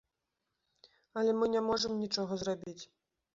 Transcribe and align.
Але 1.21 1.31
мы 1.41 1.49
не 1.57 1.61
можам 1.69 1.93
нічога 2.01 2.33
зрабіць. 2.45 2.83